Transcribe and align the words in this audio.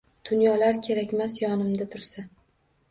Dunyolar 0.29 0.79
kerkmas 0.89 1.39
yonimda 1.45 1.89
tursa 1.95 2.29